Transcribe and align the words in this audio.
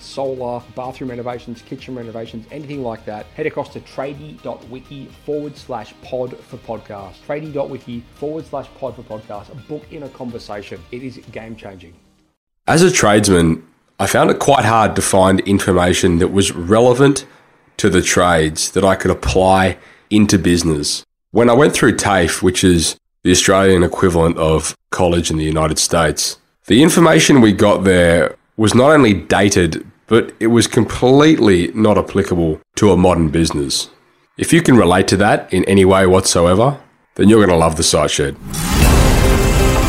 solar, 0.00 0.62
bathroom 0.74 1.10
renovations, 1.10 1.62
kitchen 1.62 1.94
renovations, 1.94 2.46
anything 2.50 2.82
like 2.82 3.04
that, 3.04 3.26
head 3.26 3.46
across 3.46 3.72
to 3.74 3.80
tradie.wiki 3.80 5.06
forward 5.24 5.56
slash 5.56 5.94
pod 6.02 6.36
for 6.38 6.56
podcast. 6.58 7.14
Tradie.wiki 7.26 8.02
forward 8.14 8.46
slash 8.46 8.68
pod 8.78 8.96
for 8.96 9.02
podcast. 9.02 9.46
Book 9.68 9.84
in 9.92 10.02
a 10.04 10.08
conversation. 10.08 10.80
It 10.90 11.02
is 11.02 11.18
game 11.30 11.54
changing. 11.54 11.94
As 12.66 12.82
a 12.82 12.90
tradesman, 12.90 13.66
I 14.00 14.06
found 14.06 14.30
it 14.30 14.38
quite 14.38 14.64
hard 14.64 14.96
to 14.96 15.02
find 15.02 15.40
information 15.40 16.18
that 16.18 16.28
was 16.28 16.52
relevant 16.52 17.26
to 17.78 17.90
the 17.90 18.02
trades 18.02 18.70
that 18.72 18.84
I 18.84 18.94
could 18.94 19.10
apply 19.10 19.78
into 20.10 20.38
business. 20.38 21.04
When 21.30 21.50
I 21.50 21.54
went 21.54 21.74
through 21.74 21.96
TAFE, 21.96 22.42
which 22.42 22.64
is 22.64 22.96
the 23.22 23.30
Australian 23.30 23.82
equivalent 23.82 24.38
of 24.38 24.76
college 24.90 25.30
in 25.30 25.36
the 25.36 25.44
United 25.44 25.78
States, 25.78 26.38
the 26.66 26.82
information 26.82 27.40
we 27.40 27.52
got 27.52 27.84
there 27.84 28.36
was 28.58 28.74
not 28.74 28.90
only 28.90 29.14
dated, 29.14 29.86
but 30.08 30.34
it 30.40 30.48
was 30.48 30.66
completely 30.66 31.68
not 31.74 31.96
applicable 31.96 32.60
to 32.74 32.90
a 32.90 32.96
modern 32.96 33.28
business. 33.28 33.88
If 34.36 34.52
you 34.52 34.62
can 34.62 34.76
relate 34.76 35.06
to 35.08 35.16
that 35.18 35.52
in 35.52 35.64
any 35.66 35.84
way 35.84 36.06
whatsoever, 36.08 36.80
then 37.14 37.28
you're 37.28 37.38
going 37.38 37.56
to 37.56 37.56
love 37.56 37.76
the 37.76 37.84
site 37.84 38.10
shed. 38.10 38.36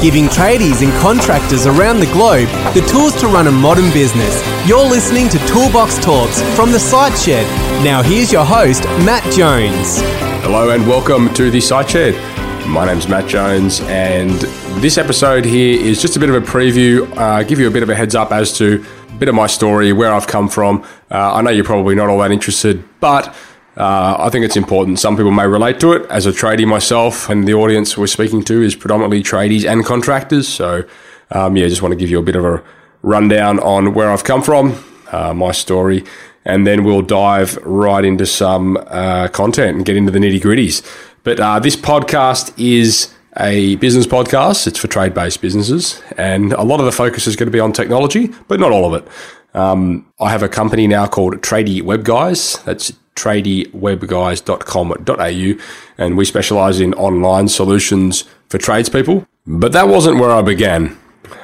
Giving 0.00 0.26
tradies 0.26 0.82
and 0.82 0.92
contractors 1.02 1.66
around 1.66 2.00
the 2.00 2.10
globe 2.12 2.48
the 2.72 2.80
tools 2.90 3.14
to 3.20 3.26
run 3.26 3.48
a 3.48 3.52
modern 3.52 3.92
business. 3.92 4.42
You're 4.66 4.88
listening 4.88 5.28
to 5.28 5.38
Toolbox 5.46 6.02
Talks 6.02 6.40
from 6.56 6.72
the 6.72 6.80
Site 6.80 7.18
Shed. 7.18 7.46
Now, 7.84 8.02
here's 8.02 8.32
your 8.32 8.44
host, 8.46 8.84
Matt 9.04 9.30
Jones. 9.32 10.00
Hello 10.42 10.70
and 10.70 10.86
welcome 10.88 11.32
to 11.34 11.50
the 11.50 11.60
Site 11.60 11.90
Shed. 11.90 12.33
My 12.66 12.86
name's 12.86 13.08
Matt 13.08 13.28
Jones, 13.28 13.80
and 13.82 14.32
this 14.80 14.98
episode 14.98 15.44
here 15.44 15.80
is 15.80 16.00
just 16.00 16.16
a 16.16 16.20
bit 16.20 16.28
of 16.28 16.34
a 16.34 16.40
preview, 16.40 17.08
uh, 17.16 17.42
give 17.42 17.60
you 17.60 17.68
a 17.68 17.70
bit 17.70 17.82
of 17.82 17.90
a 17.90 17.94
heads 17.94 18.14
up 18.14 18.32
as 18.32 18.56
to 18.58 18.84
a 19.10 19.12
bit 19.12 19.28
of 19.28 19.34
my 19.34 19.46
story, 19.46 19.92
where 19.92 20.12
I've 20.12 20.26
come 20.26 20.48
from. 20.48 20.82
Uh, 21.10 21.34
I 21.34 21.42
know 21.42 21.50
you're 21.50 21.64
probably 21.64 21.94
not 21.94 22.08
all 22.08 22.18
that 22.18 22.32
interested, 22.32 22.82
but 23.00 23.28
uh, 23.76 24.16
I 24.18 24.28
think 24.30 24.44
it's 24.44 24.56
important. 24.56 24.98
Some 24.98 25.16
people 25.16 25.30
may 25.30 25.46
relate 25.46 25.78
to 25.80 25.92
it. 25.92 26.10
As 26.10 26.26
a 26.26 26.30
tradie 26.30 26.66
myself, 26.66 27.28
and 27.28 27.46
the 27.46 27.54
audience 27.54 27.96
we're 27.98 28.06
speaking 28.06 28.42
to 28.44 28.62
is 28.62 28.74
predominantly 28.74 29.22
tradies 29.22 29.70
and 29.70 29.84
contractors. 29.84 30.48
So, 30.48 30.84
um, 31.30 31.56
yeah, 31.56 31.68
just 31.68 31.82
want 31.82 31.92
to 31.92 31.96
give 31.96 32.10
you 32.10 32.18
a 32.18 32.22
bit 32.22 32.34
of 32.34 32.44
a 32.44 32.62
rundown 33.02 33.60
on 33.60 33.94
where 33.94 34.10
I've 34.10 34.24
come 34.24 34.42
from, 34.42 34.82
uh, 35.12 35.32
my 35.32 35.52
story, 35.52 36.02
and 36.44 36.66
then 36.66 36.82
we'll 36.82 37.02
dive 37.02 37.56
right 37.58 38.04
into 38.04 38.26
some 38.26 38.78
uh, 38.88 39.28
content 39.28 39.76
and 39.76 39.84
get 39.84 39.96
into 39.96 40.10
the 40.10 40.18
nitty 40.18 40.40
gritties. 40.40 40.82
But 41.24 41.40
uh, 41.40 41.58
this 41.58 41.74
podcast 41.74 42.52
is 42.58 43.12
a 43.38 43.76
business 43.76 44.06
podcast. 44.06 44.66
It's 44.66 44.78
for 44.78 44.88
trade 44.88 45.14
based 45.14 45.40
businesses. 45.40 46.02
And 46.16 46.52
a 46.52 46.62
lot 46.62 46.80
of 46.80 46.86
the 46.86 46.92
focus 46.92 47.26
is 47.26 47.34
going 47.34 47.48
to 47.48 47.52
be 47.52 47.60
on 47.60 47.72
technology, 47.72 48.28
but 48.46 48.60
not 48.60 48.72
all 48.72 48.94
of 48.94 49.02
it. 49.02 49.08
Um, 49.54 50.06
I 50.20 50.30
have 50.30 50.42
a 50.42 50.48
company 50.48 50.86
now 50.86 51.06
called 51.06 51.40
Tradie 51.40 51.82
Web 51.82 52.04
Guys. 52.04 52.58
That's 52.64 52.92
tradiewebguys.com.au. 53.16 55.64
And 55.96 56.16
we 56.16 56.24
specialize 56.24 56.80
in 56.80 56.92
online 56.94 57.48
solutions 57.48 58.24
for 58.48 58.58
tradespeople. 58.58 59.26
But 59.46 59.72
that 59.72 59.88
wasn't 59.88 60.18
where 60.18 60.30
I 60.30 60.42
began. 60.42 60.98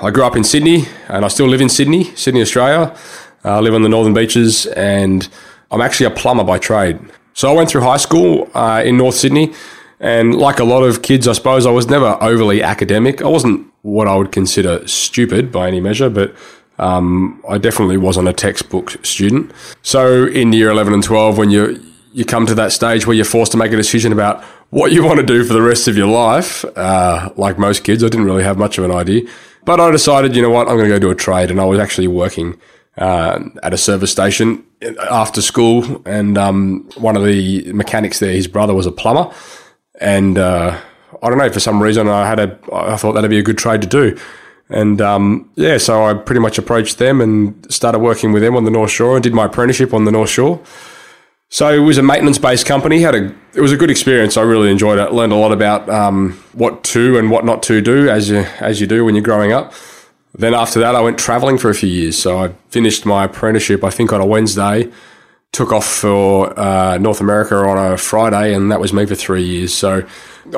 I 0.00 0.10
grew 0.10 0.24
up 0.24 0.36
in 0.36 0.44
Sydney 0.44 0.84
and 1.08 1.24
I 1.24 1.28
still 1.28 1.48
live 1.48 1.60
in 1.60 1.68
Sydney, 1.68 2.04
Sydney, 2.14 2.42
Australia. 2.42 2.96
I 3.42 3.58
live 3.60 3.74
on 3.74 3.82
the 3.82 3.88
northern 3.88 4.14
beaches 4.14 4.66
and 4.66 5.28
I'm 5.70 5.80
actually 5.80 6.06
a 6.06 6.10
plumber 6.10 6.44
by 6.44 6.58
trade. 6.58 7.00
So 7.34 7.50
I 7.50 7.52
went 7.52 7.68
through 7.68 7.82
high 7.82 7.98
school 7.98 8.48
uh, 8.54 8.82
in 8.84 8.96
North 8.96 9.16
Sydney, 9.16 9.52
and 10.00 10.36
like 10.36 10.60
a 10.60 10.64
lot 10.64 10.82
of 10.82 11.02
kids, 11.02 11.26
I 11.26 11.32
suppose 11.32 11.66
I 11.66 11.70
was 11.70 11.88
never 11.88 12.16
overly 12.20 12.62
academic. 12.62 13.22
I 13.22 13.28
wasn't 13.28 13.66
what 13.82 14.06
I 14.06 14.14
would 14.14 14.32
consider 14.32 14.86
stupid 14.86 15.50
by 15.50 15.66
any 15.68 15.80
measure, 15.80 16.08
but 16.08 16.34
um, 16.78 17.42
I 17.48 17.58
definitely 17.58 17.96
wasn't 17.96 18.28
a 18.28 18.32
textbook 18.32 19.04
student. 19.04 19.52
So 19.82 20.26
in 20.26 20.52
year 20.52 20.70
11 20.70 20.92
and 20.94 21.02
12, 21.02 21.38
when 21.38 21.50
you 21.50 21.84
you 22.12 22.24
come 22.24 22.46
to 22.46 22.54
that 22.54 22.70
stage 22.70 23.08
where 23.08 23.16
you're 23.16 23.24
forced 23.24 23.50
to 23.50 23.58
make 23.58 23.72
a 23.72 23.76
decision 23.76 24.12
about 24.12 24.40
what 24.70 24.92
you 24.92 25.02
want 25.02 25.18
to 25.18 25.26
do 25.26 25.42
for 25.42 25.52
the 25.52 25.60
rest 25.60 25.88
of 25.88 25.96
your 25.96 26.06
life, 26.06 26.64
uh, 26.76 27.30
like 27.36 27.58
most 27.58 27.82
kids, 27.82 28.04
I 28.04 28.08
didn't 28.08 28.26
really 28.26 28.44
have 28.44 28.56
much 28.56 28.78
of 28.78 28.84
an 28.84 28.92
idea. 28.92 29.22
But 29.64 29.80
I 29.80 29.90
decided, 29.90 30.36
you 30.36 30.42
know 30.42 30.50
what, 30.50 30.68
I'm 30.68 30.76
going 30.76 30.88
to 30.88 30.94
go 30.94 31.00
do 31.00 31.10
a 31.10 31.16
trade, 31.16 31.50
and 31.50 31.60
I 31.60 31.64
was 31.64 31.80
actually 31.80 32.06
working 32.06 32.60
uh, 32.96 33.40
at 33.64 33.74
a 33.74 33.76
service 33.76 34.12
station 34.12 34.64
after 35.10 35.42
school, 35.42 36.02
and 36.06 36.36
um, 36.38 36.88
one 36.96 37.16
of 37.16 37.24
the 37.24 37.72
mechanics 37.72 38.18
there, 38.18 38.32
his 38.32 38.46
brother 38.46 38.74
was 38.74 38.86
a 38.86 38.92
plumber, 38.92 39.34
and 40.00 40.38
uh, 40.38 40.78
I 41.22 41.28
don't 41.28 41.38
know 41.38 41.50
for 41.50 41.60
some 41.60 41.82
reason 41.82 42.08
I 42.08 42.26
had 42.26 42.40
a 42.40 42.58
I 42.72 42.96
thought 42.96 43.12
that'd 43.12 43.30
be 43.30 43.38
a 43.38 43.42
good 43.42 43.58
trade 43.58 43.82
to 43.82 43.86
do, 43.86 44.18
and 44.68 45.00
um, 45.00 45.50
yeah, 45.56 45.78
so 45.78 46.04
I 46.04 46.14
pretty 46.14 46.40
much 46.40 46.58
approached 46.58 46.98
them 46.98 47.20
and 47.20 47.72
started 47.72 47.98
working 47.98 48.32
with 48.32 48.42
them 48.42 48.56
on 48.56 48.64
the 48.64 48.70
North 48.70 48.90
Shore 48.90 49.16
and 49.16 49.22
did 49.22 49.34
my 49.34 49.46
apprenticeship 49.46 49.94
on 49.94 50.04
the 50.04 50.12
North 50.12 50.30
Shore. 50.30 50.60
So 51.50 51.72
it 51.72 51.78
was 51.78 51.98
a 51.98 52.02
maintenance 52.02 52.38
based 52.38 52.66
company. 52.66 53.00
Had 53.00 53.14
a 53.14 53.34
it 53.54 53.60
was 53.60 53.70
a 53.70 53.76
good 53.76 53.90
experience. 53.90 54.36
I 54.36 54.42
really 54.42 54.70
enjoyed 54.70 54.98
it. 54.98 55.12
Learned 55.12 55.32
a 55.32 55.36
lot 55.36 55.52
about 55.52 55.88
um, 55.88 56.32
what 56.52 56.82
to 56.84 57.18
and 57.18 57.30
what 57.30 57.44
not 57.44 57.62
to 57.64 57.80
do 57.80 58.08
as 58.08 58.28
you 58.28 58.38
as 58.58 58.80
you 58.80 58.86
do 58.86 59.04
when 59.04 59.14
you're 59.14 59.22
growing 59.22 59.52
up. 59.52 59.72
Then 60.36 60.54
after 60.54 60.80
that, 60.80 60.94
I 60.94 61.00
went 61.00 61.18
traveling 61.18 61.58
for 61.58 61.70
a 61.70 61.74
few 61.74 61.88
years. 61.88 62.18
So 62.18 62.38
I 62.38 62.48
finished 62.68 63.06
my 63.06 63.24
apprenticeship, 63.24 63.84
I 63.84 63.90
think, 63.90 64.12
on 64.12 64.20
a 64.20 64.26
Wednesday, 64.26 64.90
took 65.52 65.72
off 65.72 65.86
for 65.86 66.58
uh, 66.58 66.98
North 66.98 67.20
America 67.20 67.56
on 67.56 67.92
a 67.92 67.96
Friday, 67.96 68.54
and 68.54 68.72
that 68.72 68.80
was 68.80 68.92
me 68.92 69.06
for 69.06 69.14
three 69.14 69.44
years. 69.44 69.72
So 69.72 70.04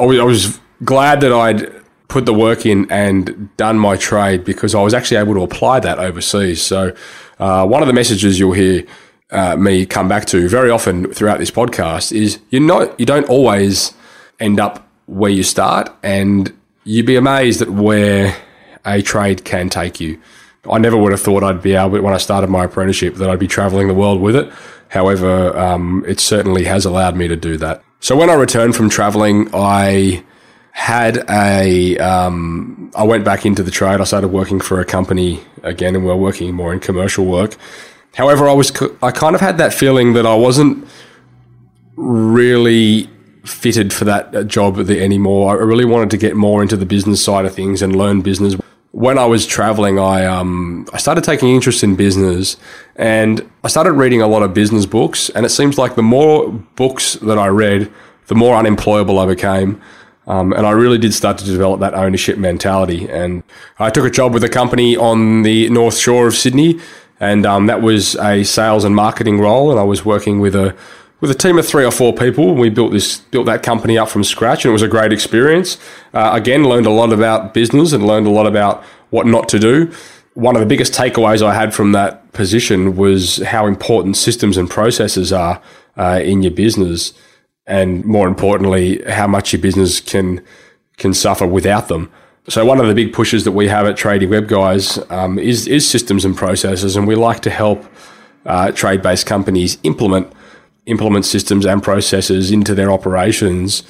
I 0.00 0.04
was 0.04 0.58
glad 0.84 1.20
that 1.20 1.32
I'd 1.32 1.70
put 2.08 2.24
the 2.24 2.32
work 2.32 2.64
in 2.64 2.90
and 2.90 3.54
done 3.56 3.78
my 3.78 3.96
trade 3.96 4.44
because 4.44 4.74
I 4.74 4.82
was 4.82 4.94
actually 4.94 5.18
able 5.18 5.34
to 5.34 5.42
apply 5.42 5.80
that 5.80 5.98
overseas. 5.98 6.62
So 6.62 6.94
uh, 7.38 7.66
one 7.66 7.82
of 7.82 7.88
the 7.88 7.92
messages 7.92 8.38
you'll 8.38 8.52
hear 8.52 8.84
uh, 9.30 9.56
me 9.56 9.84
come 9.84 10.08
back 10.08 10.24
to 10.26 10.48
very 10.48 10.70
often 10.70 11.12
throughout 11.12 11.38
this 11.38 11.50
podcast 11.50 12.12
is 12.12 12.38
you're 12.50 12.62
not, 12.62 12.98
you 12.98 13.04
don't 13.04 13.28
always 13.28 13.92
end 14.38 14.60
up 14.60 14.88
where 15.06 15.30
you 15.30 15.42
start, 15.42 15.90
and 16.02 16.52
you'd 16.84 17.06
be 17.06 17.16
amazed 17.16 17.60
at 17.60 17.70
where 17.70 18.36
a 18.86 19.02
trade 19.02 19.44
can 19.44 19.68
take 19.68 20.00
you. 20.00 20.20
I 20.70 20.78
never 20.78 20.96
would 20.96 21.12
have 21.12 21.20
thought 21.20 21.42
I'd 21.44 21.62
be 21.62 21.74
able, 21.74 22.00
when 22.00 22.14
I 22.14 22.18
started 22.18 22.50
my 22.50 22.64
apprenticeship, 22.64 23.14
that 23.16 23.30
I'd 23.30 23.38
be 23.38 23.46
traveling 23.46 23.88
the 23.88 23.94
world 23.94 24.20
with 24.20 24.36
it. 24.36 24.52
However, 24.88 25.56
um, 25.56 26.04
it 26.06 26.20
certainly 26.20 26.64
has 26.64 26.84
allowed 26.84 27.16
me 27.16 27.28
to 27.28 27.36
do 27.36 27.56
that. 27.58 27.82
So 28.00 28.16
when 28.16 28.30
I 28.30 28.34
returned 28.34 28.76
from 28.76 28.88
traveling, 28.88 29.48
I 29.52 30.24
had 30.72 31.24
a, 31.30 31.96
um, 31.98 32.90
I 32.94 33.02
went 33.04 33.24
back 33.24 33.46
into 33.46 33.62
the 33.62 33.70
trade. 33.70 34.00
I 34.00 34.04
started 34.04 34.28
working 34.28 34.60
for 34.60 34.80
a 34.80 34.84
company 34.84 35.40
again, 35.62 35.94
and 35.94 36.04
we 36.04 36.10
we're 36.10 36.16
working 36.16 36.54
more 36.54 36.72
in 36.72 36.80
commercial 36.80 37.24
work. 37.24 37.56
However, 38.14 38.48
I 38.48 38.52
was, 38.52 38.70
I 39.02 39.10
kind 39.10 39.34
of 39.34 39.40
had 39.40 39.58
that 39.58 39.74
feeling 39.74 40.12
that 40.14 40.26
I 40.26 40.34
wasn't 40.34 40.86
really 41.96 43.08
fitted 43.44 43.92
for 43.92 44.04
that 44.04 44.48
job 44.48 44.78
anymore. 44.90 45.50
I 45.50 45.62
really 45.62 45.84
wanted 45.84 46.10
to 46.10 46.16
get 46.16 46.36
more 46.36 46.62
into 46.62 46.76
the 46.76 46.86
business 46.86 47.22
side 47.24 47.44
of 47.44 47.54
things 47.54 47.82
and 47.82 47.94
learn 47.94 48.20
business 48.20 48.56
when 48.96 49.18
I 49.18 49.26
was 49.26 49.44
traveling, 49.44 49.98
I 49.98 50.24
um, 50.24 50.88
I 50.90 50.96
started 50.96 51.22
taking 51.22 51.50
interest 51.50 51.84
in 51.84 51.96
business, 51.96 52.56
and 52.96 53.46
I 53.62 53.68
started 53.68 53.92
reading 53.92 54.22
a 54.22 54.26
lot 54.26 54.42
of 54.42 54.54
business 54.54 54.86
books. 54.86 55.28
And 55.28 55.44
it 55.44 55.50
seems 55.50 55.76
like 55.76 55.96
the 55.96 56.02
more 56.02 56.50
books 56.76 57.12
that 57.16 57.38
I 57.38 57.48
read, 57.48 57.92
the 58.28 58.34
more 58.34 58.56
unemployable 58.56 59.18
I 59.18 59.26
became. 59.26 59.82
Um, 60.26 60.54
and 60.54 60.66
I 60.66 60.70
really 60.70 60.96
did 60.96 61.12
start 61.12 61.36
to 61.38 61.44
develop 61.44 61.78
that 61.80 61.92
ownership 61.92 62.38
mentality. 62.38 63.06
And 63.06 63.42
I 63.78 63.90
took 63.90 64.06
a 64.06 64.10
job 64.10 64.32
with 64.32 64.42
a 64.44 64.48
company 64.48 64.96
on 64.96 65.42
the 65.42 65.68
North 65.68 65.98
Shore 65.98 66.26
of 66.26 66.34
Sydney, 66.34 66.80
and 67.20 67.44
um, 67.44 67.66
that 67.66 67.82
was 67.82 68.16
a 68.16 68.44
sales 68.44 68.82
and 68.82 68.96
marketing 68.96 69.40
role. 69.40 69.70
And 69.70 69.78
I 69.78 69.84
was 69.84 70.06
working 70.06 70.40
with 70.40 70.54
a 70.54 70.74
with 71.20 71.30
a 71.30 71.34
team 71.34 71.58
of 71.58 71.66
three 71.66 71.84
or 71.84 71.90
four 71.90 72.12
people. 72.12 72.54
We 72.54 72.68
built 72.68 72.92
this, 72.92 73.18
built 73.18 73.46
that 73.46 73.62
company 73.62 73.96
up 73.98 74.08
from 74.08 74.24
scratch, 74.24 74.64
and 74.64 74.70
it 74.70 74.72
was 74.72 74.82
a 74.82 74.88
great 74.88 75.12
experience. 75.12 75.78
Uh, 76.12 76.30
again, 76.32 76.64
learned 76.64 76.86
a 76.86 76.90
lot 76.90 77.12
about 77.12 77.54
business 77.54 77.92
and 77.92 78.06
learned 78.06 78.26
a 78.26 78.30
lot 78.30 78.46
about 78.46 78.84
what 79.10 79.26
not 79.26 79.48
to 79.50 79.58
do. 79.58 79.92
One 80.34 80.54
of 80.54 80.60
the 80.60 80.66
biggest 80.66 80.92
takeaways 80.92 81.42
I 81.42 81.54
had 81.54 81.74
from 81.74 81.92
that 81.92 82.32
position 82.32 82.96
was 82.96 83.38
how 83.38 83.66
important 83.66 84.16
systems 84.16 84.58
and 84.58 84.68
processes 84.68 85.32
are 85.32 85.62
uh, 85.96 86.20
in 86.22 86.42
your 86.42 86.52
business, 86.52 87.14
and 87.66 88.04
more 88.04 88.28
importantly, 88.28 89.02
how 89.10 89.26
much 89.26 89.52
your 89.52 89.62
business 89.62 90.00
can 90.00 90.42
can 90.98 91.12
suffer 91.14 91.46
without 91.46 91.88
them. 91.88 92.10
So 92.48 92.64
one 92.64 92.80
of 92.80 92.86
the 92.86 92.94
big 92.94 93.12
pushes 93.12 93.44
that 93.44 93.52
we 93.52 93.68
have 93.68 93.86
at 93.86 93.96
Tradie 93.96 94.28
Web 94.28 94.46
Guys 94.46 94.98
um, 95.10 95.38
is 95.38 95.66
is 95.66 95.88
systems 95.88 96.26
and 96.26 96.36
processes, 96.36 96.96
and 96.96 97.06
we 97.06 97.14
like 97.14 97.40
to 97.40 97.50
help 97.50 97.86
uh, 98.44 98.72
trade 98.72 99.00
based 99.00 99.26
companies 99.26 99.78
implement 99.84 100.30
implement 100.86 101.24
systems 101.24 101.66
and 101.66 101.82
processes 101.82 102.50
into 102.50 102.74
their 102.74 102.90
operations 102.90 103.82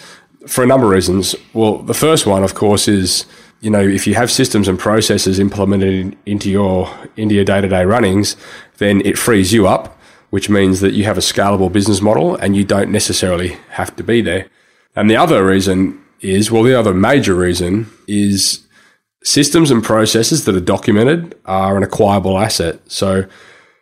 for 0.47 0.65
a 0.65 0.67
number 0.67 0.87
of 0.87 0.93
reasons. 0.93 1.35
Well, 1.53 1.79
the 1.79 1.95
first 1.95 2.27
one, 2.27 2.43
of 2.43 2.55
course, 2.55 2.89
is 2.89 3.27
you 3.61 3.71
know 3.71 3.81
if 3.81 4.07
you 4.07 4.15
have 4.15 4.31
systems 4.31 4.69
and 4.69 4.79
processes 4.79 5.39
implemented 5.39 6.17
into 6.27 6.51
your 6.51 6.91
into 7.17 7.35
your 7.35 7.45
day 7.45 7.61
to 7.61 7.69
day 7.69 7.85
runnings, 7.85 8.37
then 8.79 9.01
it 9.05 9.19
frees 9.19 9.53
you 9.53 9.67
up, 9.67 9.99
which 10.31 10.49
means 10.49 10.81
that 10.81 10.95
you 10.95 11.05
have 11.05 11.19
a 11.19 11.23
scalable 11.23 11.73
business 11.73 12.01
model 12.01 12.37
and 12.37 12.57
you 12.57 12.65
don't 12.65 12.91
necessarily 12.91 13.57
have 13.71 13.95
to 13.97 14.03
be 14.03 14.21
there. 14.21 14.49
And 14.95 15.11
the 15.11 15.17
other 15.17 15.45
reason 15.45 16.03
is 16.21 16.51
well, 16.51 16.63
the 16.63 16.79
other 16.79 16.95
major 16.95 17.35
reason 17.35 17.91
is 18.07 18.67
systems 19.23 19.71
and 19.71 19.83
processes 19.83 20.45
that 20.45 20.55
are 20.55 20.61
documented 20.61 21.37
are 21.47 21.77
an 21.77 21.83
acquirable 21.83 22.39
asset. 22.39 22.81
So 22.91 23.25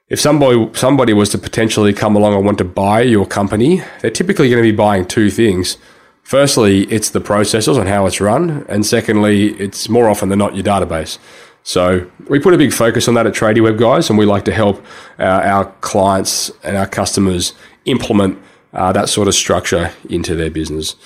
if 0.08 0.20
somebody 0.20 0.68
somebody 0.74 1.12
was 1.12 1.30
to 1.30 1.38
potentially 1.38 1.92
come 1.92 2.14
along 2.16 2.34
and 2.34 2.44
want 2.44 2.58
to 2.58 2.64
buy 2.64 3.00
your 3.02 3.26
company, 3.26 3.82
they're 4.00 4.10
typically 4.10 4.50
going 4.50 4.62
to 4.62 4.70
be 4.70 4.76
buying 4.76 5.06
two 5.06 5.30
things. 5.30 5.78
Firstly, 6.22 6.84
it's 6.84 7.10
the 7.10 7.20
processes 7.20 7.76
and 7.76 7.88
how 7.88 8.06
it's 8.06 8.20
run, 8.20 8.64
and 8.68 8.86
secondly, 8.86 9.52
it's 9.54 9.88
more 9.88 10.08
often 10.08 10.30
than 10.30 10.38
not 10.38 10.54
your 10.54 10.64
database. 10.64 11.18
So 11.62 12.10
we 12.28 12.38
put 12.38 12.54
a 12.54 12.58
big 12.58 12.72
focus 12.72 13.08
on 13.08 13.14
that 13.14 13.26
at 13.26 13.34
Tradie 13.34 13.62
Web 13.62 13.78
guys, 13.78 14.08
and 14.10 14.18
we 14.18 14.26
like 14.26 14.44
to 14.44 14.52
help 14.52 14.84
uh, 15.18 15.22
our 15.22 15.66
clients 15.80 16.50
and 16.62 16.76
our 16.76 16.86
customers 16.86 17.54
implement 17.86 18.38
uh, 18.72 18.92
that 18.92 19.08
sort 19.08 19.28
of 19.28 19.34
structure 19.34 19.92
into 20.08 20.34
their 20.34 20.50
business. 20.50 20.96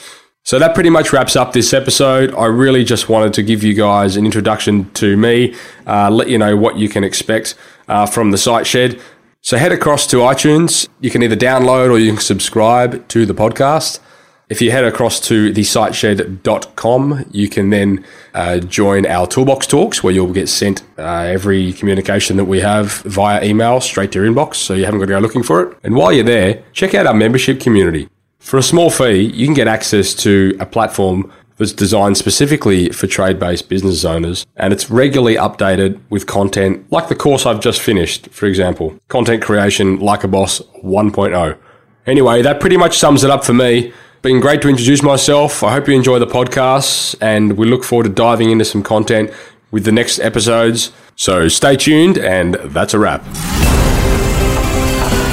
So 0.49 0.59
that 0.59 0.73
pretty 0.73 0.89
much 0.89 1.13
wraps 1.13 1.37
up 1.37 1.53
this 1.53 1.75
episode. 1.75 2.35
I 2.35 2.47
really 2.47 2.83
just 2.83 3.11
wanted 3.11 3.35
to 3.35 3.43
give 3.43 3.63
you 3.63 3.75
guys 3.75 4.17
an 4.17 4.25
introduction 4.25 4.91
to 4.93 5.15
me, 5.15 5.55
uh, 5.87 6.11
let 6.11 6.31
you 6.31 6.39
know 6.39 6.57
what 6.57 6.79
you 6.79 6.89
can 6.89 7.05
expect 7.05 7.55
uh, 7.87 8.07
from 8.07 8.31
the 8.31 8.39
site 8.39 8.67
shed. 8.67 8.99
So 9.43 9.59
head 9.59 9.73
across 9.73 10.07
to 10.07 10.17
iTunes. 10.21 10.89
You 11.01 11.11
can 11.11 11.23
either 11.23 11.37
download 11.37 11.91
or 11.91 11.99
you 11.99 12.13
can 12.13 12.23
subscribe 12.23 13.07
to 13.09 13.27
the 13.27 13.35
podcast. 13.35 14.01
If 14.49 14.63
you 14.63 14.71
head 14.71 14.85
across 14.85 15.21
to 15.29 15.53
thesiteshed.com, 15.53 17.27
you 17.31 17.51
can 17.51 17.69
then 17.69 18.03
uh, 18.33 18.61
join 18.61 19.05
our 19.05 19.27
Toolbox 19.27 19.67
Talks 19.67 20.03
where 20.03 20.15
you'll 20.15 20.33
get 20.33 20.49
sent 20.49 20.83
uh, 20.97 21.03
every 21.03 21.75
communication 21.75 22.39
that 22.39 22.47
we 22.47 22.61
have 22.61 23.03
via 23.03 23.45
email 23.45 23.83
straight 23.83 24.13
to 24.13 24.23
your 24.23 24.33
inbox 24.33 24.55
so 24.55 24.73
you 24.73 24.87
haven't 24.87 25.01
got 25.01 25.07
to 25.07 25.13
go 25.13 25.19
looking 25.19 25.43
for 25.43 25.61
it. 25.61 25.77
And 25.83 25.95
while 25.95 26.11
you're 26.11 26.25
there, 26.25 26.65
check 26.73 26.95
out 26.95 27.07
our 27.07 27.13
membership 27.13 27.61
community. 27.61 28.09
For 28.49 28.57
a 28.57 28.63
small 28.63 28.89
fee, 28.89 29.31
you 29.35 29.45
can 29.45 29.53
get 29.53 29.69
access 29.69 30.15
to 30.15 30.57
a 30.59 30.65
platform 30.65 31.31
that's 31.59 31.75
designed 31.75 32.17
specifically 32.17 32.89
for 32.89 33.07
trade 33.07 33.39
based 33.39 33.69
business 33.69 34.07
owners 34.07 34.47
and 34.57 34.73
it's 34.73 34.89
regularly 34.89 35.35
updated 35.35 36.01
with 36.09 36.27
content 36.27 36.91
like 36.91 37.11
the 37.11 37.15
course 37.15 37.45
I've 37.45 37.61
just 37.61 37.79
finished, 37.79 38.31
for 38.31 38.47
example, 38.47 38.99
content 39.09 39.43
creation 39.43 40.01
like 40.01 40.25
a 40.25 40.29
boss 40.29 40.63
1.0. 40.83 41.59
Anyway, 42.07 42.41
that 42.41 42.59
pretty 42.59 42.79
much 42.79 42.97
sums 42.97 43.23
it 43.23 43.29
up 43.29 43.45
for 43.45 43.53
me. 43.53 43.93
Been 44.23 44.41
great 44.41 44.63
to 44.63 44.71
introduce 44.71 45.03
myself. 45.03 45.63
I 45.63 45.73
hope 45.73 45.87
you 45.87 45.95
enjoy 45.95 46.19
the 46.19 46.27
podcast 46.27 47.17
and 47.21 47.59
we 47.59 47.67
look 47.67 47.85
forward 47.85 48.05
to 48.05 48.09
diving 48.09 48.51
into 48.51 48.65
some 48.65 48.83
content 48.83 49.31
with 49.71 49.85
the 49.85 49.93
next 49.93 50.21
episodes. 50.21 50.91
So 51.17 51.49
stay 51.49 51.77
tuned 51.77 52.17
and 52.17 52.55
that's 52.55 52.95
a 52.95 52.99
wrap. 52.99 53.27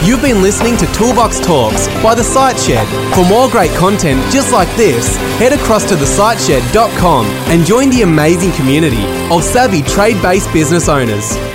You've 0.05 0.21
been 0.21 0.43
listening 0.43 0.77
to 0.77 0.85
Toolbox 0.93 1.39
Talks 1.39 1.87
by 2.03 2.13
The 2.13 2.23
Site 2.23 2.59
Shed. 2.59 2.87
For 3.15 3.25
more 3.25 3.49
great 3.49 3.71
content 3.71 4.21
just 4.31 4.53
like 4.53 4.69
this, 4.77 5.17
head 5.39 5.51
across 5.51 5.83
to 5.89 5.95
thesiteshed.com 5.95 7.25
and 7.25 7.65
join 7.65 7.89
the 7.89 8.03
amazing 8.03 8.51
community 8.51 9.03
of 9.33 9.43
savvy 9.43 9.81
trade 9.81 10.21
based 10.21 10.53
business 10.53 10.89
owners. 10.89 11.54